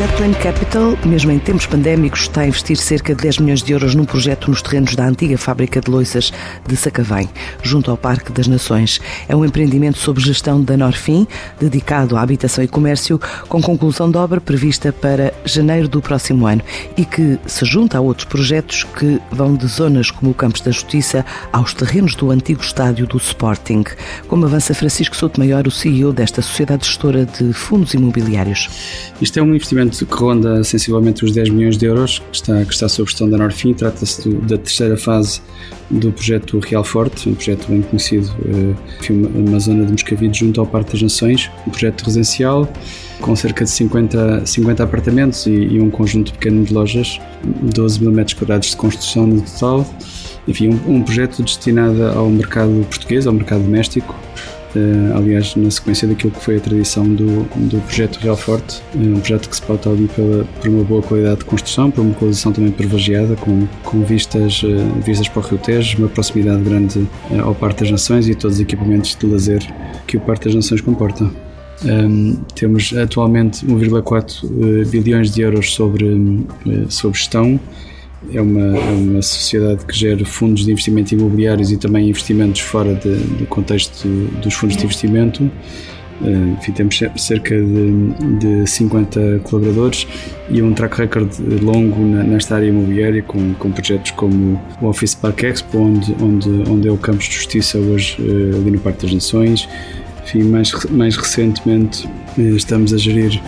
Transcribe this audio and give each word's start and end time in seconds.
Zeppelin 0.00 0.32
Capital, 0.32 0.96
mesmo 1.04 1.30
em 1.30 1.38
tempos 1.38 1.66
pandémicos, 1.66 2.22
está 2.22 2.40
a 2.40 2.46
investir 2.46 2.78
cerca 2.78 3.14
de 3.14 3.20
10 3.20 3.38
milhões 3.40 3.62
de 3.62 3.74
euros 3.74 3.94
num 3.94 4.06
projeto 4.06 4.48
nos 4.48 4.62
terrenos 4.62 4.96
da 4.96 5.04
antiga 5.04 5.36
fábrica 5.36 5.78
de 5.78 5.90
loiças 5.90 6.32
de 6.66 6.74
Sacavém, 6.74 7.28
junto 7.62 7.90
ao 7.90 7.98
Parque 7.98 8.32
das 8.32 8.46
Nações. 8.46 8.98
É 9.28 9.36
um 9.36 9.44
empreendimento 9.44 9.98
sob 9.98 10.18
gestão 10.18 10.62
da 10.62 10.74
Norfim, 10.74 11.26
dedicado 11.60 12.16
à 12.16 12.22
habitação 12.22 12.64
e 12.64 12.68
comércio, 12.68 13.20
com 13.46 13.60
conclusão 13.60 14.10
de 14.10 14.16
obra 14.16 14.40
prevista 14.40 14.90
para 14.90 15.34
janeiro 15.44 15.86
do 15.86 16.00
próximo 16.00 16.46
ano 16.46 16.62
e 16.96 17.04
que 17.04 17.38
se 17.44 17.66
junta 17.66 17.98
a 17.98 18.00
outros 18.00 18.24
projetos 18.24 18.84
que 18.84 19.20
vão 19.30 19.54
de 19.54 19.66
zonas 19.66 20.10
como 20.10 20.30
o 20.30 20.34
Campos 20.34 20.62
da 20.62 20.70
Justiça 20.70 21.26
aos 21.52 21.74
terrenos 21.74 22.14
do 22.14 22.30
antigo 22.30 22.62
estádio 22.62 23.06
do 23.06 23.18
Sporting. 23.18 23.84
Como 24.28 24.46
avança 24.46 24.72
Francisco 24.72 25.14
Souto 25.14 25.38
Maior, 25.38 25.66
o 25.66 25.70
CEO 25.70 26.10
desta 26.10 26.40
sociedade 26.40 26.86
gestora 26.86 27.26
de 27.26 27.52
fundos 27.52 27.92
imobiliários. 27.92 28.70
Isto 29.20 29.38
é 29.38 29.42
um 29.42 29.54
investimento 29.54 29.89
que 29.90 30.14
ronda 30.14 30.62
sensivelmente 30.64 31.24
os 31.24 31.32
10 31.32 31.50
milhões 31.50 31.76
de 31.76 31.86
euros, 31.86 32.18
que 32.18 32.36
está, 32.36 32.64
que 32.64 32.72
está 32.72 32.88
sob 32.88 33.08
gestão 33.08 33.28
da 33.28 33.36
Norfim. 33.36 33.74
Trata-se 33.74 34.28
da 34.28 34.56
terceira 34.56 34.96
fase 34.96 35.40
do 35.90 36.12
projeto 36.12 36.58
Real 36.60 36.84
Forte, 36.84 37.28
um 37.28 37.34
projeto 37.34 37.66
bem 37.68 37.82
conhecido, 37.82 38.30
uh, 38.44 38.76
uma 39.34 39.58
zona 39.58 39.84
de 39.84 39.92
Moscavide 39.92 40.38
junto 40.38 40.60
ao 40.60 40.66
Parque 40.66 40.92
das 40.92 41.02
Nações, 41.02 41.50
um 41.66 41.70
projeto 41.70 42.02
residencial 42.04 42.68
com 43.20 43.36
cerca 43.36 43.64
de 43.64 43.70
50, 43.70 44.46
50 44.46 44.82
apartamentos 44.82 45.46
e, 45.46 45.50
e 45.50 45.80
um 45.80 45.90
conjunto 45.90 46.32
pequeno 46.32 46.64
de 46.64 46.72
lojas, 46.72 47.20
12 47.44 48.00
mil 48.00 48.10
metros 48.10 48.34
quadrados 48.34 48.70
de 48.70 48.76
construção 48.76 49.26
no 49.26 49.42
total. 49.42 49.86
Enfim, 50.48 50.68
um, 50.68 50.96
um 50.96 51.02
projeto 51.02 51.42
destinado 51.42 52.02
ao 52.08 52.28
mercado 52.30 52.84
português, 52.88 53.26
ao 53.26 53.32
mercado 53.32 53.62
doméstico, 53.62 54.14
Uh, 54.74 55.16
aliás, 55.16 55.56
na 55.56 55.68
sequência 55.68 56.06
daquilo 56.06 56.32
que 56.32 56.40
foi 56.40 56.56
a 56.56 56.60
tradição 56.60 57.04
do, 57.04 57.42
do 57.68 57.80
projeto 57.86 58.18
Real 58.18 58.36
Forte, 58.36 58.80
uh, 58.94 58.98
um 58.98 59.18
projeto 59.18 59.48
que 59.48 59.56
se 59.56 59.62
pauta 59.62 59.90
ali 59.90 60.06
pela, 60.08 60.44
por 60.44 60.68
uma 60.68 60.84
boa 60.84 61.02
qualidade 61.02 61.40
de 61.40 61.44
construção, 61.44 61.90
por 61.90 62.02
uma 62.02 62.10
localização 62.10 62.52
também 62.52 62.70
privilegiada, 62.70 63.34
com, 63.34 63.66
com 63.82 64.02
vistas, 64.04 64.62
uh, 64.62 64.68
vistas 65.04 65.28
para 65.28 65.40
o 65.40 65.42
Rio 65.42 65.58
Tejo, 65.58 65.98
uma 65.98 66.08
proximidade 66.08 66.62
grande 66.62 67.04
ao 67.42 67.54
Parque 67.54 67.80
das 67.80 67.90
Nações 67.90 68.28
e 68.28 68.34
todos 68.34 68.58
os 68.58 68.62
equipamentos 68.62 69.16
de 69.16 69.26
lazer 69.26 69.60
que 70.06 70.16
o 70.16 70.20
Parque 70.20 70.44
das 70.44 70.54
Nações 70.54 70.80
comporta. 70.80 71.28
Um, 71.82 72.36
temos 72.54 72.92
atualmente 72.92 73.66
1,4 73.66 74.86
bilhões 74.90 75.32
de 75.32 75.40
euros 75.40 75.72
sobre, 75.72 76.44
sobre 76.90 77.18
gestão 77.18 77.58
é 78.32 78.40
uma, 78.40 78.76
é 78.76 78.92
uma 78.92 79.22
sociedade 79.22 79.84
que 79.86 79.96
gera 79.96 80.24
fundos 80.24 80.64
de 80.64 80.72
investimento 80.72 81.14
imobiliários 81.14 81.72
e 81.72 81.76
também 81.76 82.08
investimentos 82.08 82.60
fora 82.60 82.94
de, 82.94 83.14
do 83.14 83.46
contexto 83.46 84.06
dos 84.42 84.54
fundos 84.54 84.76
de 84.76 84.84
investimento. 84.84 85.50
Uh, 86.20 86.52
enfim, 86.58 86.72
temos 86.72 87.00
cerca 87.16 87.56
de, 87.56 88.12
de 88.38 88.66
50 88.66 89.40
colaboradores 89.42 90.06
e 90.50 90.60
um 90.60 90.74
track 90.74 90.98
record 90.98 91.32
longo 91.62 91.98
nesta 92.04 92.56
área 92.56 92.66
imobiliária, 92.66 93.22
com, 93.22 93.54
com 93.54 93.72
projetos 93.72 94.10
como 94.10 94.60
o 94.82 94.86
Office 94.86 95.14
Park 95.14 95.42
Expo, 95.44 95.78
onde, 95.78 96.14
onde, 96.20 96.70
onde 96.70 96.88
é 96.88 96.92
o 96.92 96.98
Campos 96.98 97.24
de 97.24 97.36
Justiça 97.36 97.78
hoje, 97.78 98.18
uh, 98.20 98.56
ali 98.56 98.72
no 98.72 98.78
Parque 98.80 99.06
das 99.06 99.14
Nações. 99.14 99.66
Enfim, 100.24 100.42
mais, 100.42 100.70
mais 100.90 101.16
recentemente 101.16 102.06
uh, 102.36 102.40
estamos 102.54 102.92
a 102.92 102.98
gerir 102.98 103.40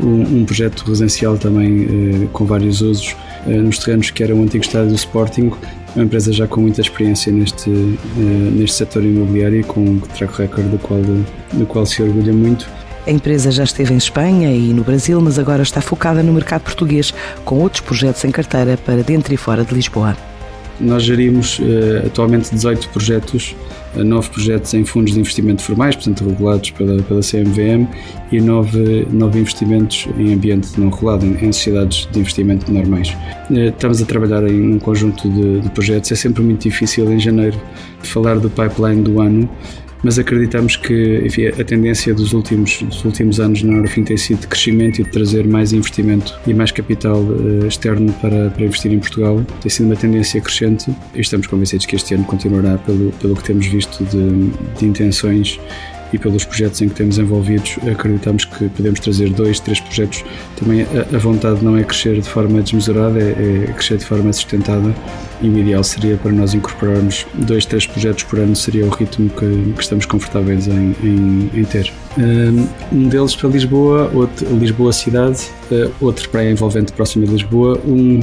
um, 0.00 0.38
um 0.38 0.44
projeto 0.44 0.82
residencial 0.82 1.36
também 1.36 2.28
com 2.32 2.44
vários 2.44 2.80
usos 2.80 3.16
eh, 3.16 3.29
nos 3.46 3.78
terrenos 3.78 4.10
que 4.10 4.22
era 4.22 4.34
o 4.34 4.42
antigo 4.42 4.64
estádio 4.64 4.90
do 4.90 4.96
Sporting, 4.96 5.50
uma 5.94 6.04
empresa 6.04 6.32
já 6.32 6.46
com 6.46 6.60
muita 6.60 6.80
experiência 6.80 7.32
neste, 7.32 7.70
eh, 7.70 8.50
neste 8.52 8.76
setor 8.76 9.04
imobiliário, 9.04 9.64
com 9.64 9.80
um 9.80 10.00
track 10.00 10.38
record 10.38 10.66
do 10.68 10.78
qual, 10.78 11.00
do 11.00 11.66
qual 11.66 11.84
se 11.86 12.02
orgulha 12.02 12.32
muito. 12.32 12.68
A 13.06 13.10
empresa 13.10 13.50
já 13.50 13.64
esteve 13.64 13.94
em 13.94 13.96
Espanha 13.96 14.52
e 14.52 14.72
no 14.72 14.84
Brasil, 14.84 15.20
mas 15.20 15.38
agora 15.38 15.62
está 15.62 15.80
focada 15.80 16.22
no 16.22 16.32
mercado 16.32 16.62
português, 16.62 17.12
com 17.44 17.56
outros 17.56 17.80
projetos 17.80 18.24
em 18.24 18.30
carteira 18.30 18.76
para 18.76 19.02
dentro 19.02 19.32
e 19.32 19.36
fora 19.36 19.64
de 19.64 19.74
Lisboa. 19.74 20.16
Nós 20.80 21.02
gerimos 21.02 21.58
uh, 21.58 22.06
atualmente 22.06 22.50
18 22.54 22.88
projetos, 22.88 23.54
uh, 23.94 24.02
9 24.02 24.30
projetos 24.30 24.72
em 24.74 24.84
fundos 24.84 25.12
de 25.12 25.20
investimento 25.20 25.62
formais, 25.62 25.94
portanto 25.94 26.24
regulados 26.24 26.70
pela, 26.70 27.02
pela 27.02 27.20
CMVM, 27.20 27.86
e 28.32 28.40
9, 28.40 29.06
9 29.10 29.38
investimentos 29.38 30.08
em 30.16 30.32
ambiente 30.32 30.80
não 30.80 30.88
regulado, 30.88 31.26
em, 31.26 31.52
sociedades 31.52 32.08
de 32.10 32.20
investimento 32.20 32.72
normais. 32.72 33.10
Uh, 33.50 33.68
estamos 33.68 34.00
a 34.02 34.06
trabalhar 34.06 34.42
em 34.48 34.74
um 34.74 34.78
conjunto 34.78 35.28
de, 35.28 35.60
de 35.60 35.70
projetos, 35.70 36.10
é 36.10 36.14
sempre 36.14 36.42
muito 36.42 36.62
difícil 36.62 37.10
em 37.12 37.18
janeiro 37.18 37.58
falar 38.02 38.38
do 38.38 38.48
pipeline 38.48 39.02
do 39.02 39.20
ano, 39.20 39.48
mas 40.02 40.18
acreditamos 40.18 40.76
que 40.76 41.22
enfim, 41.24 41.46
a 41.46 41.64
tendência 41.64 42.14
dos 42.14 42.32
últimos, 42.32 42.82
dos 42.82 43.04
últimos 43.04 43.40
anos 43.40 43.62
na 43.62 43.72
Norfin 43.72 44.04
tem 44.04 44.16
sido 44.16 44.40
de 44.40 44.46
crescimento 44.46 45.00
e 45.00 45.04
de 45.04 45.10
trazer 45.10 45.46
mais 45.46 45.72
investimento 45.72 46.38
e 46.46 46.54
mais 46.54 46.70
capital 46.70 47.20
uh, 47.20 47.66
externo 47.66 48.12
para, 48.14 48.50
para 48.50 48.64
investir 48.64 48.92
em 48.92 48.98
Portugal. 48.98 49.44
Tem 49.60 49.70
sido 49.70 49.86
uma 49.86 49.96
tendência 49.96 50.40
crescente 50.40 50.90
e 51.14 51.20
estamos 51.20 51.46
convencidos 51.46 51.86
que 51.86 51.96
este 51.96 52.14
ano 52.14 52.24
continuará 52.24 52.78
pelo, 52.78 53.12
pelo 53.12 53.36
que 53.36 53.44
temos 53.44 53.66
visto 53.66 54.04
de, 54.04 54.50
de 54.78 54.86
intenções 54.86 55.60
e 56.12 56.18
pelos 56.18 56.44
projetos 56.44 56.82
em 56.82 56.88
que 56.88 56.94
temos 56.94 57.18
envolvidos, 57.18 57.78
acreditamos 57.88 58.44
que 58.44 58.68
podemos 58.70 59.00
trazer 59.00 59.30
dois, 59.30 59.60
três 59.60 59.80
projetos. 59.80 60.24
Também 60.56 60.82
a, 60.82 61.14
a 61.14 61.18
vontade 61.18 61.64
não 61.64 61.76
é 61.76 61.84
crescer 61.84 62.20
de 62.20 62.28
forma 62.28 62.60
desmesurada, 62.60 63.20
é, 63.20 63.66
é, 63.68 63.72
crescer 63.72 63.98
de 63.98 64.04
forma 64.04 64.32
sustentada 64.32 64.94
e 65.42 65.48
o 65.48 65.58
ideal 65.58 65.82
seria 65.82 66.16
para 66.16 66.32
nós 66.32 66.54
incorporarmos 66.54 67.26
dois, 67.34 67.64
três 67.64 67.86
projetos 67.86 68.24
por 68.24 68.38
ano, 68.38 68.54
seria 68.54 68.84
o 68.86 68.90
ritmo 68.90 69.30
que, 69.30 69.72
que 69.72 69.82
estamos 69.82 70.06
confortáveis 70.06 70.66
em, 70.66 70.94
em, 71.02 71.50
em, 71.54 71.64
ter. 71.64 71.92
Um 72.92 73.08
deles 73.08 73.36
para 73.36 73.48
Lisboa, 73.48 74.10
outro 74.12 74.46
Lisboa 74.56 74.92
cidade, 74.92 75.40
uh, 75.70 75.90
outro 76.00 76.28
praia 76.28 76.50
envolvente 76.50 76.92
próximo 76.92 77.24
de 77.24 77.32
Lisboa, 77.32 77.80
um 77.86 78.20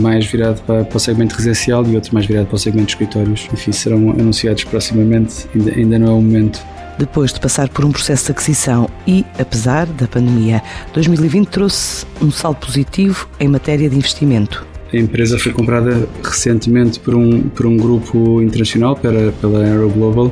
mais 0.00 0.26
virado 0.26 0.60
para, 0.62 0.84
para 0.84 0.96
o 0.96 1.00
segmento 1.00 1.34
residencial 1.34 1.84
e 1.86 1.94
outro 1.94 2.12
mais 2.12 2.26
virado 2.26 2.46
para 2.46 2.56
o 2.56 2.58
segmento 2.58 2.86
de 2.86 2.92
escritórios. 2.92 3.48
Enfim, 3.52 3.72
serão 3.72 4.10
anunciados 4.10 4.64
proximamente, 4.64 5.46
ainda, 5.54 5.70
ainda 5.72 5.98
não 5.98 6.06
é 6.08 6.10
o 6.10 6.20
momento 6.20 6.62
depois 6.98 7.32
de 7.32 7.40
passar 7.40 7.68
por 7.68 7.84
um 7.84 7.90
processo 7.90 8.26
de 8.26 8.32
aquisição 8.32 8.88
e, 9.06 9.24
apesar 9.38 9.86
da 9.86 10.06
pandemia, 10.06 10.62
2020 10.92 11.48
trouxe 11.48 12.06
um 12.20 12.30
saldo 12.30 12.60
positivo 12.60 13.28
em 13.40 13.48
matéria 13.48 13.88
de 13.88 13.96
investimento. 13.96 14.71
A 14.92 14.96
empresa 14.96 15.38
foi 15.38 15.52
comprada 15.52 16.06
recentemente 16.22 17.00
por 17.00 17.14
um, 17.14 17.42
por 17.48 17.66
um 17.66 17.76
grupo 17.76 18.42
internacional, 18.42 18.94
pela, 18.94 19.32
pela 19.32 19.64
Aero 19.64 19.88
Global, 19.88 20.30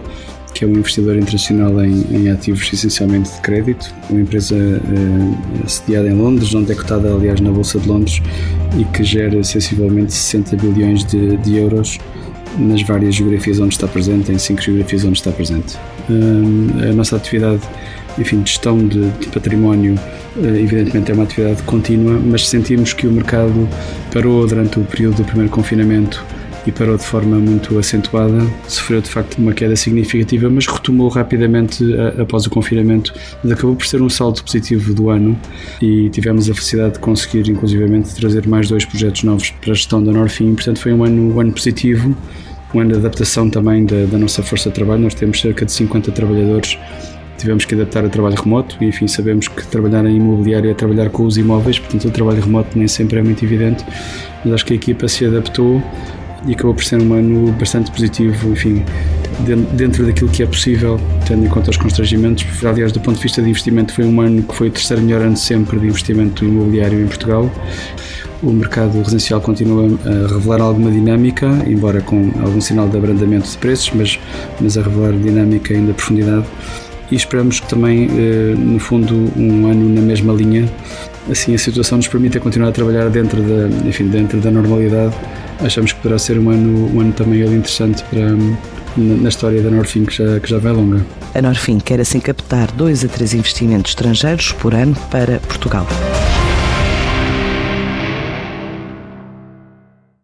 que 0.52 0.64
é 0.64 0.68
um 0.68 0.72
investidor 0.72 1.16
internacional 1.16 1.82
em, 1.82 2.04
em 2.10 2.30
ativos 2.30 2.70
essencialmente 2.70 3.32
de 3.32 3.40
crédito, 3.40 3.94
uma 4.10 4.20
empresa 4.20 4.54
uh, 4.56 5.68
sediada 5.68 6.08
em 6.08 6.14
Londres, 6.14 6.54
onde 6.54 6.72
é 6.72 6.74
cotada, 6.74 7.10
aliás, 7.10 7.40
na 7.40 7.50
Bolsa 7.50 7.78
de 7.78 7.88
Londres 7.88 8.20
e 8.78 8.84
que 8.84 9.02
gera 9.02 9.42
sensivelmente 9.42 10.12
60 10.12 10.56
bilhões 10.56 11.04
de, 11.06 11.38
de 11.38 11.56
euros 11.56 11.98
nas 12.58 12.82
várias 12.82 13.14
geografias 13.14 13.60
onde 13.60 13.74
está 13.74 13.88
presente, 13.88 14.30
em 14.30 14.38
cinco 14.38 14.60
geografias 14.60 15.04
onde 15.04 15.18
está 15.18 15.30
presente. 15.30 15.76
Uh, 16.10 16.90
a 16.90 16.92
nossa 16.92 17.16
atividade 17.16 17.62
enfim, 18.18 18.42
gestão 18.44 18.78
de, 18.86 19.10
de 19.10 19.28
património, 19.28 19.94
uh, 20.36 20.46
evidentemente 20.46 21.10
é 21.10 21.14
uma 21.14 21.24
atividade 21.24 21.62
contínua, 21.62 22.18
mas 22.18 22.48
sentimos 22.48 22.92
que 22.92 23.06
o 23.06 23.12
mercado 23.12 23.68
parou 24.12 24.46
durante 24.46 24.78
o 24.78 24.84
período 24.84 25.16
do 25.16 25.24
primeiro 25.24 25.50
confinamento 25.50 26.24
e 26.66 26.72
parou 26.72 26.96
de 26.96 27.04
forma 27.04 27.36
muito 27.36 27.78
acentuada, 27.78 28.46
sofreu 28.68 29.00
de 29.00 29.08
facto 29.08 29.38
uma 29.38 29.52
queda 29.52 29.74
significativa, 29.76 30.48
mas 30.50 30.66
retomou 30.66 31.08
rapidamente 31.08 31.84
a, 31.94 32.22
após 32.22 32.46
o 32.46 32.50
confinamento, 32.50 33.14
acabou 33.50 33.74
por 33.74 33.86
ser 33.86 34.02
um 34.02 34.08
salto 34.08 34.44
positivo 34.44 34.92
do 34.92 35.10
ano 35.10 35.38
e 35.80 36.08
tivemos 36.10 36.50
a 36.50 36.54
felicidade 36.54 36.94
de 36.94 36.98
conseguir 37.00 37.48
inclusivamente 37.48 38.14
trazer 38.14 38.46
mais 38.46 38.68
dois 38.68 38.84
projetos 38.84 39.22
novos 39.22 39.50
para 39.50 39.72
a 39.72 39.74
gestão 39.74 40.02
da 40.02 40.12
Norfim, 40.12 40.54
portanto 40.54 40.80
foi 40.80 40.92
um 40.92 41.04
ano, 41.04 41.34
um 41.34 41.40
ano 41.40 41.52
positivo, 41.52 42.14
um 42.74 42.80
ano 42.80 42.92
de 42.92 42.98
adaptação 42.98 43.48
também 43.48 43.84
da, 43.84 44.04
da 44.04 44.18
nossa 44.18 44.42
força 44.42 44.68
de 44.68 44.74
trabalho, 44.74 45.02
nós 45.02 45.14
temos 45.14 45.40
cerca 45.40 45.64
de 45.64 45.72
50 45.72 46.12
trabalhadores 46.12 46.78
tivemos 47.40 47.64
que 47.64 47.74
adaptar 47.74 48.04
a 48.04 48.08
trabalho 48.08 48.36
remoto 48.36 48.76
e 48.80 48.86
enfim 48.86 49.08
sabemos 49.08 49.48
que 49.48 49.66
trabalhar 49.66 50.04
em 50.06 50.16
imobiliário 50.16 50.70
é 50.70 50.74
trabalhar 50.74 51.10
com 51.10 51.24
os 51.24 51.36
imóveis, 51.36 51.78
portanto 51.78 52.06
o 52.06 52.10
trabalho 52.10 52.40
remoto 52.40 52.78
nem 52.78 52.86
sempre 52.86 53.18
é 53.18 53.22
muito 53.22 53.44
evidente, 53.44 53.84
mas 54.44 54.54
acho 54.54 54.66
que 54.66 54.74
a 54.74 54.76
equipa 54.76 55.08
se 55.08 55.24
adaptou 55.24 55.82
e 56.46 56.52
acabou 56.52 56.74
por 56.74 56.84
ser 56.84 57.00
um 57.00 57.12
ano 57.12 57.52
bastante 57.52 57.90
positivo, 57.90 58.52
enfim, 58.52 58.82
dentro 59.72 60.06
daquilo 60.06 60.30
que 60.30 60.42
é 60.42 60.46
possível, 60.46 60.98
tendo 61.26 61.44
em 61.44 61.48
conta 61.48 61.70
os 61.70 61.76
constrangimentos. 61.76 62.46
Aliás, 62.64 62.92
do 62.92 63.00
ponto 63.00 63.16
de 63.16 63.22
vista 63.22 63.42
de 63.42 63.48
investimento, 63.48 63.92
foi 63.92 64.04
um 64.04 64.20
ano 64.20 64.42
que 64.42 64.54
foi 64.54 64.68
o 64.68 64.70
terceiro 64.70 65.02
melhor 65.02 65.22
ano 65.22 65.36
sempre 65.36 65.78
de 65.78 65.86
investimento 65.86 66.44
imobiliário 66.44 67.00
em 67.00 67.06
Portugal. 67.06 67.50
O 68.42 68.50
mercado 68.52 68.96
residencial 68.98 69.40
continua 69.40 69.86
a 70.06 70.32
revelar 70.32 70.62
alguma 70.62 70.90
dinâmica, 70.90 71.46
embora 71.66 72.00
com 72.00 72.30
algum 72.42 72.60
sinal 72.60 72.88
de 72.88 72.96
abrandamento 72.96 73.50
de 73.50 73.58
preços, 73.58 73.90
mas, 73.94 74.18
mas 74.58 74.78
a 74.78 74.82
revelar 74.82 75.12
dinâmica 75.12 75.74
ainda 75.74 75.92
profundidade. 75.92 76.46
E 77.10 77.16
esperamos 77.16 77.60
que 77.60 77.68
também, 77.68 78.08
eh, 78.10 78.54
no 78.56 78.78
fundo, 78.78 79.32
um 79.36 79.66
ano 79.66 79.88
na 79.88 80.00
mesma 80.00 80.32
linha, 80.32 80.68
assim 81.30 81.54
a 81.54 81.58
situação 81.58 81.98
nos 81.98 82.08
permita 82.08 82.38
continuar 82.38 82.68
a 82.68 82.72
trabalhar 82.72 83.08
dentro 83.08 83.42
da, 83.42 83.88
enfim, 83.88 84.08
dentro 84.08 84.40
da 84.40 84.50
normalidade 84.50 85.14
achamos 85.64 85.92
que 85.92 86.00
poderá 86.00 86.18
ser 86.18 86.38
um 86.38 86.50
ano, 86.50 86.94
um 86.94 87.00
ano 87.00 87.12
também 87.12 87.40
interessante 87.42 88.02
para, 88.04 88.30
na 88.96 89.28
história 89.28 89.62
da 89.62 89.70
Norfin, 89.70 90.04
que 90.04 90.16
já, 90.16 90.40
que 90.40 90.48
já 90.48 90.58
vai 90.58 90.72
longa. 90.72 91.04
A 91.34 91.42
Norfin 91.42 91.78
quer 91.78 92.00
assim 92.00 92.20
captar 92.20 92.70
dois 92.72 93.04
a 93.04 93.08
três 93.08 93.34
investimentos 93.34 93.92
estrangeiros 93.92 94.52
por 94.52 94.74
ano 94.74 94.94
para 95.10 95.38
Portugal. 95.40 95.86